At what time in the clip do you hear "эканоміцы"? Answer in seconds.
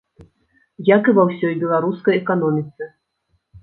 2.25-2.93